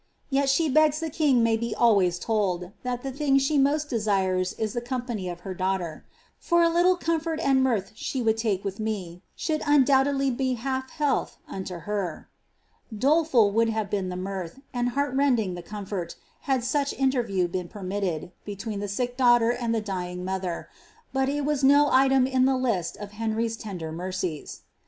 [0.33, 4.53] Tet she begs the king may be always told, that the thing she most desires
[4.53, 6.05] is the company of her daughter;
[6.39, 10.55] ^^ for a little comfort and mirth she would take with me should undoubtedly be a
[10.55, 16.15] half health unto her.'^^ Doleful would have been the mirth, and heart rending the comfort,
[16.49, 20.65] had such interview been pennitted, between the sick daughter and tiie dying motlier;
[21.13, 24.61] but it was no item in the list of Uenr\'^s tender mercies.